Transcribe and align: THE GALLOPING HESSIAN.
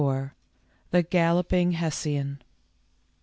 THE 0.89 1.03
GALLOPING 1.03 1.73
HESSIAN. 1.73 2.41